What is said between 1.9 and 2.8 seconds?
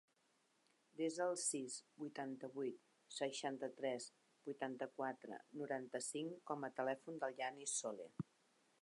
vuitanta-vuit,